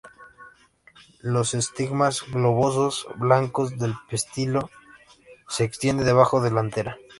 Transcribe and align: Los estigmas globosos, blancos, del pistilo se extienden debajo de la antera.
Los 1.21 1.53
estigmas 1.53 2.23
globosos, 2.27 3.05
blancos, 3.17 3.77
del 3.77 3.93
pistilo 4.09 4.71
se 5.47 5.63
extienden 5.63 6.07
debajo 6.07 6.41
de 6.41 6.49
la 6.49 6.61
antera. 6.61 6.97